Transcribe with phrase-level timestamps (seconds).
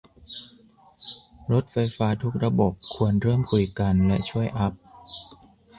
[1.51, 4.73] รถไฟฟ้าทุกระบบควรเริ่มคุยกัน และช่วยอัพ